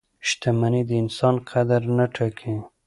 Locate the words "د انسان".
0.89-1.35